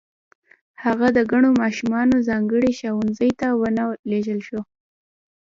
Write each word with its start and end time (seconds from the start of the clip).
هغه 0.83 1.07
د 1.17 1.19
کڼو 1.31 1.49
ماشومانو 1.61 2.15
ځانګړي 2.29 2.71
ښوونځي 2.79 3.31
ته 3.39 3.47
و 3.59 3.63
نه 3.77 3.85
لېږل 4.09 4.39
شو 4.47 4.61